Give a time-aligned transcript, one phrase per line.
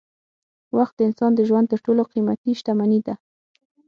[0.77, 3.15] وخت د انسان د ژوند تر ټولو قېمتي شتمني ده.